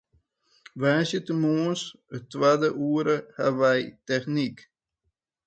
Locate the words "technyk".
4.07-4.57